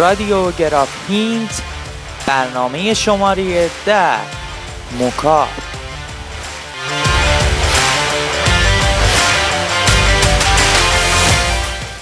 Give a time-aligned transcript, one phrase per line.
[0.00, 1.62] رادیو گراف هینت
[2.26, 4.16] برنامه شماره ده
[4.98, 5.48] موکا.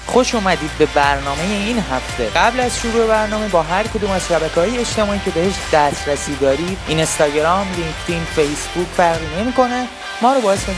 [0.06, 2.28] خوش اومدید به برنامه این هفته.
[2.28, 6.78] قبل از شروع برنامه با هر کدوم از شبکه های اجتماعی که بهش دسترسی دارید
[6.88, 9.88] اینستاگرام، لینکدین، فیسبوک فرقی نمی‌کنه.
[10.22, 10.72] ما رو با اسم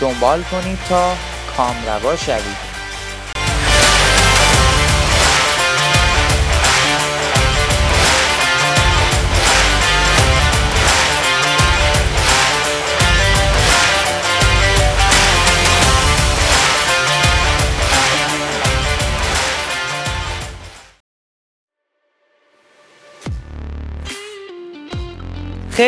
[0.00, 1.12] دنبال کنید تا
[1.56, 2.67] کامروا شوید.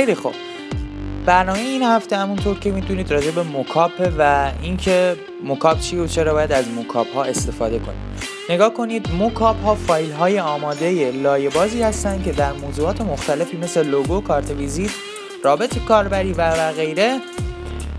[0.00, 0.34] خیلی خوب.
[1.26, 6.32] برنامه این هفته همونطور که می‌دونید راجع به mockup و اینکه mockup چی و چرا
[6.32, 7.98] باید از mockup ها استفاده کنید
[8.50, 13.86] نگاه کنید mockup ها فایل های آماده لایه بازی هستند که در موضوعات مختلفی مثل
[13.86, 14.90] لوگو، کارت ویزیت،
[15.44, 17.20] رابط کاربری و غیره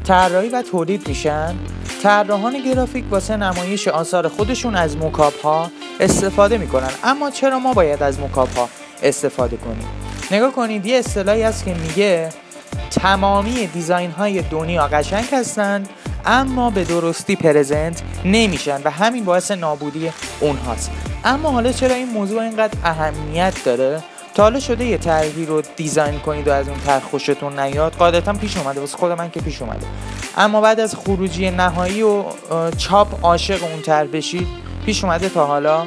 [0.03, 1.55] طراحی و تولید میشن.
[2.03, 6.91] طراحان گرافیک واسه نمایش آثار خودشون از mockup ها استفاده می‌کنن.
[7.03, 8.69] اما چرا ما باید از mockup ها
[9.03, 10.00] استفاده کنیم؟
[10.31, 12.29] نگاه کنید یه اصطلاحی هست که میگه
[12.91, 15.89] تمامی دیزاین های دنیا قشنگ هستند
[16.25, 20.91] اما به درستی پرزنت نمیشن و همین باعث نابودی اونهاست.
[21.23, 24.03] اما حالا چرا این موضوع اینقدر اهمیت داره؟
[24.35, 28.33] تا حالا شده یه طرحی رو دیزاین کنید و از اون طرح خوشتون نیاد قاعدتا
[28.33, 29.87] پیش اومده واسه خود من که پیش اومده.
[30.37, 32.23] اما بعد از خروجی نهایی و
[32.77, 34.47] چاپ عاشق اون طرح بشید
[34.85, 35.83] پیش اومده تا حالا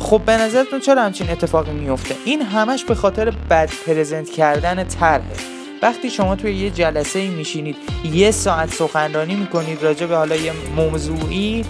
[0.00, 5.36] خب به نظرتون چرا همچین اتفاقی میفته؟ این همش به خاطر بد پرزنت کردن طرحه.
[5.82, 7.76] وقتی شما توی یه جلسه میشینید
[8.12, 11.64] یه ساعت سخنرانی می‌کنید راجع به حالا یه موضوعی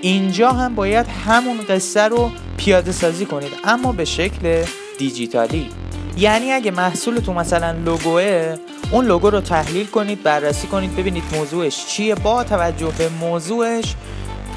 [0.00, 4.64] اینجا هم باید همون قصه رو پیاده سازی کنید اما به شکل
[4.98, 5.68] دیجیتالی.
[6.18, 8.56] یعنی اگه محصولتون مثلا لوگوه
[8.90, 13.94] اون لوگو رو تحلیل کنید بررسی کنید ببینید موضوعش چیه با توجه به موضوعش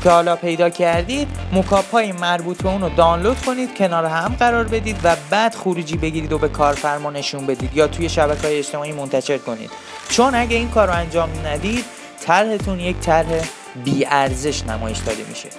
[0.06, 4.64] که حالا پیدا کردید مکاپ های مربوط به اون رو دانلود کنید کنار هم قرار
[4.64, 8.92] بدید و بعد خروجی بگیرید و به کارفرما نشون بدید یا توی شبکه های اجتماعی
[8.92, 9.70] منتشر کنید.
[10.10, 11.86] چون اگه این کار رو انجام ندید
[12.26, 13.26] طرحتون یک طرح
[13.84, 15.50] بی ارزش نمایش داده میشه.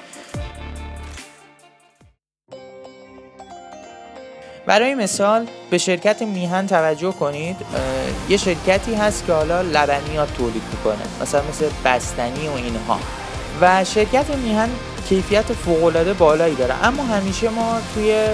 [4.67, 7.57] برای مثال به شرکت میهن توجه کنید.
[8.28, 13.26] یه شرکتی هست که حالا لبنیات تولید می‌کنه مثلا مثل بستنی و اینها.
[13.61, 14.69] و شرکت میهن
[15.09, 16.75] کیفیت فوقالعاده بالایی داره.
[16.84, 18.27] اما همیشه ما توی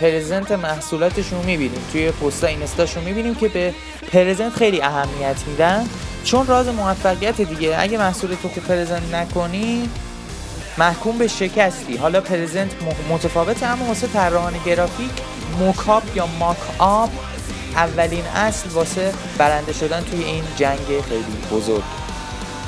[0.00, 3.74] پرزنت محصولاتشون می‌بینیم توی پستا اینستاشون می‌بینیم که به
[4.12, 5.88] پرزنت خیلی اهمیت میدن.
[6.24, 9.90] چون راز موفقیت دیگه اگه محصول تو خوب پرزنت نکنی
[10.78, 11.96] محکوم به شکستی.
[11.96, 12.70] حالا پرزنت
[13.10, 15.10] متفاوته اما واسه طراحان گرافیک
[15.58, 17.10] موکاپ یا ماک آپ
[17.74, 20.78] اولین اصل واسه برنده شدن توی این جنگ
[21.08, 21.82] خیلی بزرگ.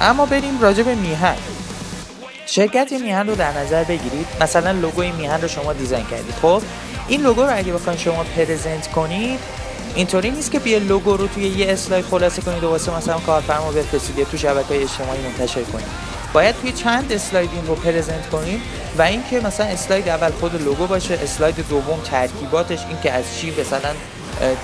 [0.00, 1.36] اما بریم راجع به میهن.
[2.46, 4.26] شرکت میهن رو در نظر بگیرید.
[4.40, 6.34] مثلا لوگوی میهن رو شما design کردید.
[6.42, 6.62] خب
[7.08, 9.38] این لوگو رو اگه بخواید شما present کنید
[9.94, 13.72] اینطوری نیست که بیا لوگو رو توی یه اسلاید خلاصه کنید و واسه مثلا کارفرما
[13.72, 15.86] بفرستید تو شبکه‌های اجتماعی منتشر کنید.
[16.32, 18.60] باید توی چند اسلاید این رو present کنید
[18.98, 23.90] و اینکه مثلا اسلاید اول خود لوگو باشه اسلاید دوم ترکیباتش اینکه از چی مثلا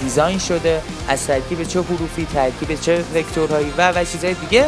[0.00, 4.64] دیزاین شده از ترکیب چه حروفی ترکیب چه وکتورهایی و و چیزهای دیگه.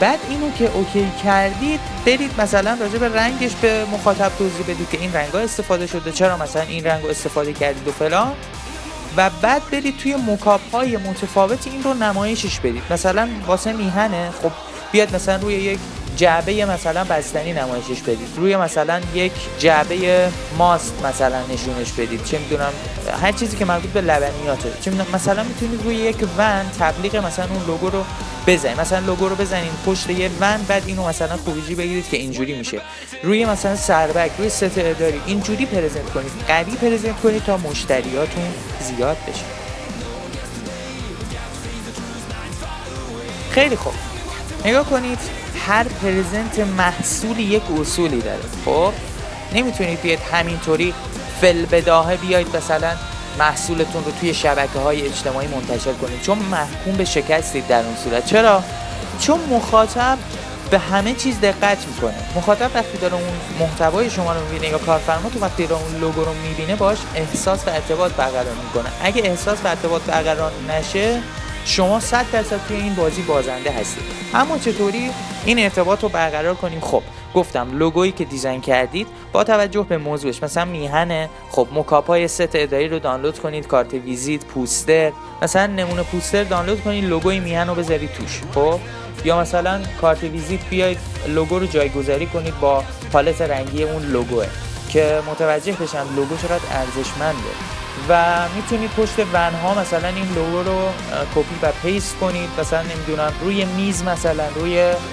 [0.00, 5.00] بعد اینو که اوکی کردید برید مثلا راجع به رنگش به مخاطب توضیح بدید که
[5.00, 8.32] این رنگ ها استفاده شده چرا مثلا این رنگ رو استفاده کردید و فلان.
[9.16, 12.82] و بعد برید توی مکاپ های متفاوت این رو نمایشش بدید.
[12.90, 14.52] مثلا واسه میهنه خب
[14.92, 15.78] بیاد مثلا روی یک
[16.16, 18.28] جعبه مثلا بستنی نمایشش بدید.
[18.36, 20.28] روی مثلا یک جعبه
[20.58, 22.24] ماست مثلا نشونش بدید.
[22.24, 22.72] چه می‌دونم
[23.22, 24.72] هر چیزی که مربوط به لبنیاته.
[24.80, 28.04] چه مثلا می‌تونید روی یک ون تبلیغ مثلا اون لوگو رو
[28.48, 32.58] بزنید مثلا لوگو رو بزنید پشت یه ون بعد اینو مثلا خروجی بگیرید که اینجوری
[32.58, 32.80] میشه.
[33.22, 36.32] روی مثلا سربک روی ست اداری اینجوری پرزنت کنید.
[36.48, 38.44] قوی پرزنت کنید تا مشتریاتون
[38.80, 39.44] زیاد بشه.
[43.50, 43.94] خیلی خوب.
[44.64, 45.18] نگاه کنید
[45.66, 48.42] هر پرزنت محصولی یک اصولی داره.
[48.64, 48.92] خب؟
[49.54, 50.94] نمی‌تونید بیاید همینطوری
[51.40, 52.96] فل بداهه بیاید مثلا
[53.38, 56.22] محصولتون رو توی شبکه های اجتماعی منتشر کنید.
[56.22, 58.26] چون محکوم به شکستید در اون صورت.
[58.26, 58.62] چرا؟
[59.20, 60.18] چون مخاطب
[60.70, 62.14] به همه چیز دقت می‌کنه.
[62.36, 63.22] مخاطب وقتی داره اون
[63.60, 67.60] محتوای شما رو می‌بینه یا کارفرما تو وقتی داره اون لوگو رو می‌بینه باش احساس
[67.66, 68.92] و ارتباط برقرار می‌کنه.
[69.02, 71.22] اگه احساس و ارتباط برقرار نشه
[71.68, 74.02] شما 100 درصد توی این بازی بازنده هستید.
[74.34, 75.10] اما چطوری؟
[75.44, 76.80] این ارتباط رو برقرار کنیم.
[76.80, 77.02] خب
[77.34, 81.28] گفتم لوگویی که design کردید با توجه به موضوعش مثلا میهنه.
[81.50, 85.12] خب mockup های ست اداری رو دانلود کنید کارت ویزیت پوستر.
[85.42, 88.40] مثلا نمونه پوستر دانلود کنید لوگوی میهن رو بذارید توش.
[88.54, 88.80] خب؟
[89.24, 90.98] یا مثلا کارت ویزیت بیاید
[91.28, 94.46] لوگو رو جایگذاری کنید با پالت رنگی اون لوگوه.
[94.88, 97.52] که متوجه بشن لوگو چقدر ارزشمنده.
[98.08, 100.88] و می‌تونید پشت ون ها مثلا این لوگو رو
[101.34, 102.50] کپی و paste کنید.
[102.58, 104.70] مثلا نمی‌دونم روی میز مثلا روی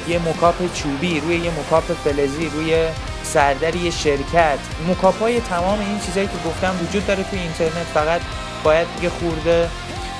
[0.07, 2.87] یه mockup چوبی روی یه mockup فلزی روی
[3.23, 4.59] سردر یه شرکت.
[4.87, 7.87] mockup های تمام این چیزهایی که گفتم وجود داره توی اینترنت.
[7.93, 8.21] فقط
[8.63, 9.69] باید یه خورده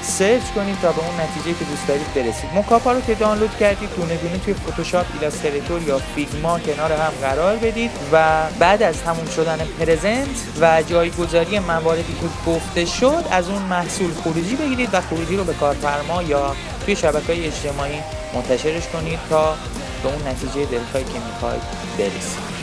[0.06, 2.50] search کنید تا به اون نتیجه که دوست دارید برسید.
[2.56, 7.14] mockup ا رو که دانلود کردید دونه دونه توی Photoshop Illustrator یا Figma کنار هم
[7.22, 10.28] قرار بدید و بعد از تموم شدن present
[10.62, 15.54] و جایگذاری مواردی که گفته شد از اون محصول خروجی بگیرید و خروجی رو به
[15.54, 16.56] کارفرما یا
[16.86, 18.00] توی شبکه های اجتماعی
[18.34, 19.56] منتشرش کنید تا
[20.04, 21.62] به اون نتیجه دلخواهی که می‌خواید
[21.98, 22.56] برسید.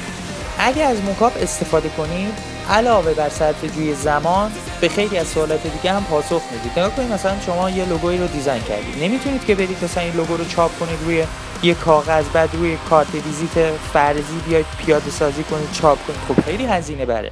[0.59, 2.35] اگه از موکاپ استفاده کنید
[2.71, 6.73] علاوه بر صرف جوی زمان به خیلی از سوالات دیگه هم پاسخ می‌دید.
[6.79, 9.05] نگاه کنید مثلا شما یه لوگویی رو دیزاین کردید.
[9.05, 11.25] نمی‌تونید که برید مثلا این لوگو رو چاپ کنید روی
[11.63, 16.21] یه کاغذ بعد روی کارت ویزیت فرضی بیاید پیاده سازی کنید چاپ کنید.
[16.29, 17.31] خب خیلی هزینه بره.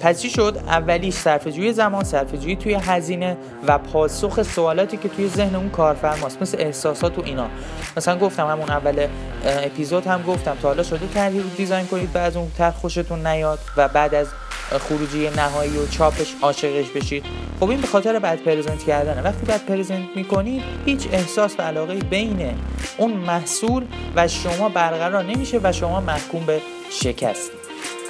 [0.00, 3.36] پس چی شد؟ اولیش صرفه‌جویی زمان صرفه‌جویی توی هزینه
[3.66, 7.48] و پاسخ سوالاتی که توی ذهن اون کارفرماست مثل احساسات و اینا.
[7.96, 9.06] مثلا گفتم همون اول
[9.44, 13.58] اپیزود هم گفتم تا حالا شده رو دیزاین کنید و از اون طرح خوشتون نیاد
[13.76, 14.26] و بعد از
[14.78, 17.24] خروجی نهایی و چاپش عاشقش بشید.
[17.60, 19.22] خب این به خاطر بعد پرزنت کردنه.
[19.22, 22.54] وقتی بعد پرزنت می‌کنید هیچ احساس و علاقه بین
[22.98, 23.86] اون محصول
[24.16, 26.60] و شما برقرار نمیشه و شما محکوم به
[26.90, 27.59] شکست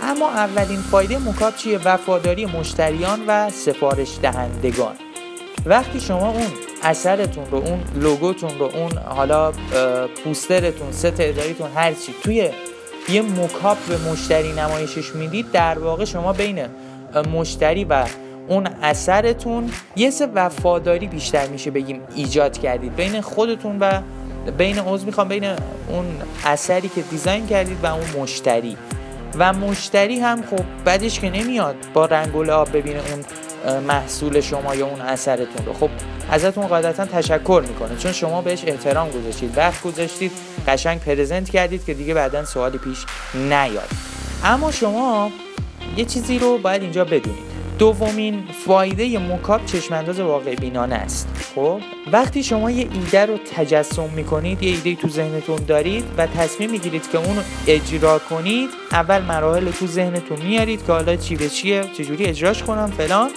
[0.02, 4.94] اما اولین فایده مکاب چیه وفاداری مشتریان و سفارش دهندگان.
[5.67, 6.47] وقتی شما اون
[6.82, 9.52] اثرتون رو اون لوگوتون رو اون حالا
[10.25, 12.50] پوسترتون ست اداریتون هر چی توی
[13.08, 16.67] یه مکاب به مشتری نمایشش می‌دید در واقع شما بین
[17.32, 18.05] مشتری و
[18.49, 22.97] اون اثرتون یه سه وفاداری بیشتر میشه بگیم ایجاد کردید.
[22.97, 24.00] بین خودتون و
[24.58, 25.44] بین عضو می‌خوام بین
[25.88, 26.05] اون
[26.44, 28.76] اثری که دیزاین کردید و اون مشتری.
[29.38, 33.24] و مشتری هم خب بعدش که نمیاد با رنگ و لعاب ببینه اون
[33.80, 35.72] محصول شما یا اون اثرتون رو.
[35.72, 35.90] خب
[36.30, 40.32] ازتون قاعدتا تشکر می‌کنه چون شما بهش احترام گذاشتید وقت گذاشتید
[40.68, 42.98] قشنگ پرزنت کردید که دیگه بعدا سوالی پیش
[43.34, 43.88] نیاد.
[44.44, 45.30] اما شما
[45.96, 47.50] یه چیزی رو باید اینجا بدونید.
[47.80, 51.28] دومین فایده مکاب چشمانداز واقع بینانه است.
[51.54, 51.80] خب
[52.12, 57.10] وقتی شما یه ایده رو تجسم می‌کنید یه ایده تو ذهنتون دارید و تصمیم می‌گیرید
[57.10, 57.36] که اون
[57.66, 62.92] اجرا کنید اول مراحل تو ذهنتون میارید که حالا چی به چیه چجوری اجراش کنم
[62.98, 63.30] فلان.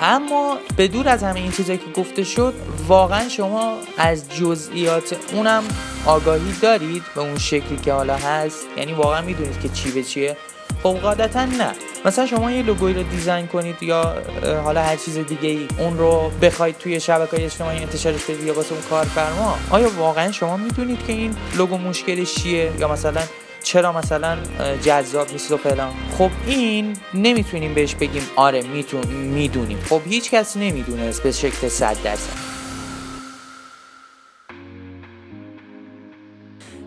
[0.00, 2.54] اما به دور از همه این چیزایی که گفته شد
[2.88, 5.62] واقعا شما از جزئیات اونم
[6.06, 8.66] آگاهی دارید به اون شکلی که حالا هست.
[8.76, 10.36] یعنی واقعا می‌دونید که چی به چیه.
[10.82, 11.72] خب قاعدتا نه.
[12.04, 14.22] مثلا شما یه لوگوی رو دیزاین کنید یا
[14.64, 18.54] حالا هر چیز دیگه ای اون رو بخواید توی شبکه های اجتماعی انتشارش بدید یا
[18.54, 23.20] واسه اون کارفرما آیا واقعا شما می‌دونید که این لوگو مشکلش چیه؟ یا مثلا
[23.62, 24.38] چرا مثلا
[24.84, 29.78] جذاب نیست و فلان؟ خب این نمی‌تونیم بهش بگیم آره میتون می‌دونیم.
[29.90, 32.51] خب هیچ کس نمی‌دونه به شکل 100 درصد.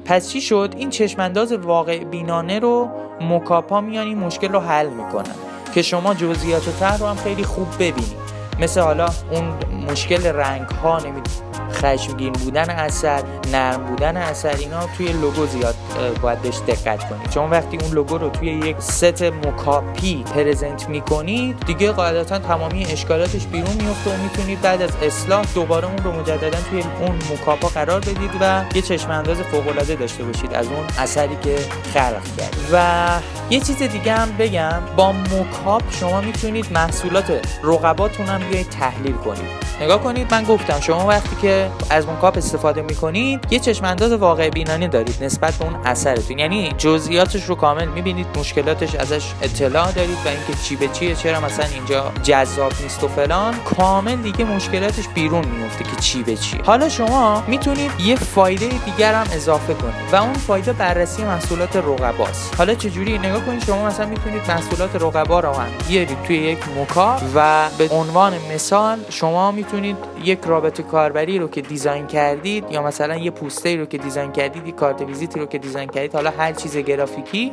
[0.06, 2.90] پس چی شد؟ این چشمانداز واقع بینانه رو
[3.22, 5.36] مکاپا میان مشکل رو حل می‌کنن
[5.74, 8.26] که شما جزئیات و رو هم خیلی خوب ببینید
[8.60, 9.44] مثل حالا اون
[9.92, 15.76] مشکل رنگ ها نمید خشمگین بودن اثر نرم بودن اثر اینا توی لوگو زیاد
[16.22, 21.60] باید بهش دقت کنید چون وقتی اون لوگو رو توی یک ست مکاپی پرزنت می‌کنید
[21.66, 26.58] دیگه قاعدتا تمامی اشکالاتش بیرون میفته و می‌تونید بعد از اصلاح دوباره اون رو مجددا
[26.70, 30.86] توی اون مکاپا قرار بدید و یه چشم انداز فوق العاده داشته باشید از اون
[30.98, 31.56] اثری که
[31.94, 33.08] خلق کرد و
[33.50, 39.66] یه چیز دیگه هم بگم با مکاپ شما می‌تونید محصولات رقباتون هم بیاید تحلیل کنید.
[39.82, 44.50] نگاه کنید من گفتم شما وقتی که از مکاپ استفاده می‌کنید یه چشم انداز واقع
[44.50, 46.40] بینانه دارید نسبت به اون اثرتون.
[46.40, 51.40] یعنی جزئیاتش رو کامل می‌بینید مشکلاتش ازش اطلاع دارید و اینکه چی به چیه چرا
[51.40, 53.56] مثلا اینجا جذاب نیست و فلان.
[53.78, 59.14] کامل دیگه مشکلاتش بیرون میفته که چی به چی حالا شما می‌تونید یه فایده دیگر
[59.14, 62.56] هم اضافه کنید و اون فایده بررسی محصولات رقباست.
[62.58, 67.22] حالا چجوری؟ نگاه کنید شما مثلا می‌تونید محصولات رقبا رو هم بیارید توی یک مکاپ
[67.36, 73.18] و به عنوان مثال شما می‌تونید یک رابط کاربری رو که design کردید یا مثلا
[73.18, 76.54] یه پوستر رو که design کردید یه کارت ویزیتی رو که design کردید حالا هر
[76.54, 77.52] چیز گرافیکی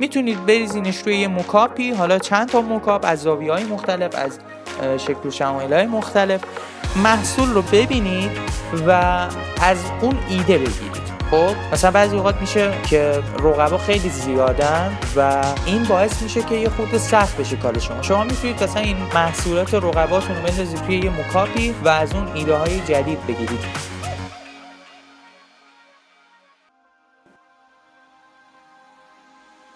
[0.00, 4.38] می‌تونید بریزینش روی یه mockup ی حالا چند تا mockup از زاویه های مختلف از
[4.98, 6.40] شکل و شمایل های مختلف
[7.04, 8.30] محصول رو ببینید
[8.86, 8.90] و
[9.62, 10.99] از اون ایده بگیرید.
[11.30, 16.68] خب مثلا بعضی اوقات میشه که رقبا خیلی زیادن و این باعث میشه که یه
[16.68, 18.02] خورده سخت بشه کار شما.
[18.02, 22.28] شما می‌تونید مثلا این محصولات رقباتون رو بندازید توی یه mockup ی و از اون
[22.34, 23.60] ایده های جدید بگیرید.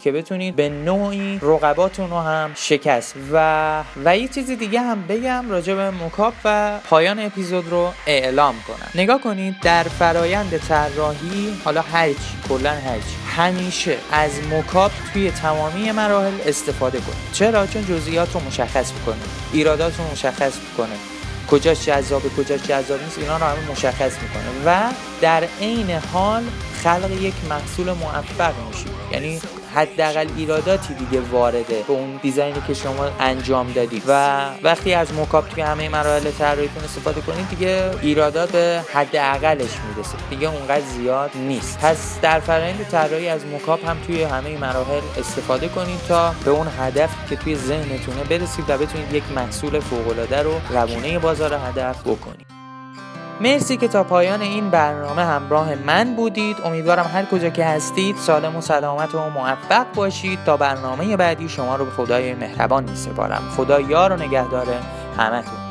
[0.05, 3.15] که بتونید به نوعی رقباتون رو هم شکست.
[3.33, 8.55] و و یه چیز دیگه هم بگم راجع به مکاپ و پایان اپیزود رو اعلام
[8.69, 8.89] کنم.
[8.95, 12.19] نگاه کنید در فرایند طراحی حالا هرچی
[12.49, 17.33] کلا هرچی همیشه از مکاپ توی تمامی مراحل استفاده کنید.
[17.33, 19.17] چرا؟ چون جزئیات رو مشخص می‌کنه
[19.53, 20.97] ایرادات رو مشخص می‌کنه
[21.51, 24.65] کجاش جذابه کجاش جذاب نیست اینا رو همه مشخص می‌کنه.
[24.67, 26.43] و در عین حال
[26.83, 28.89] خلق یک محصول موفق میشید.
[29.13, 29.41] یعنی
[29.75, 35.49] حداقل ایراداتی دیگه وارده به اون دیزاینی که شما انجام دادید و وقتی از موکاپ
[35.49, 40.17] توی همه مراحل طراحیتون استفاده کنید دیگه ایرادات به حداقلش می‌رسه.
[40.31, 41.79] دیگه اونقدر زیاد نیست.
[41.79, 46.67] پس در فرآیند طراحی از موکاپ هم توی همه مراحل استفاده کنید تا به اون
[46.79, 52.01] هدف که توی ذهنتونه برسید و بتونید یک محصول فوق العاده رو روونه بازار هدف
[52.01, 52.54] بکنید.
[53.41, 56.57] مرسی که تا پایان این برنامه همراه من بودید.
[56.65, 60.39] امیدوارم هر کجا که هستید سالم و سلامت و موفق باشید.
[60.47, 64.67] تا برنامه بعدی شما رو به خدای مهربان می سپارم خدا یار و نگهدار
[65.19, 65.64] همتون.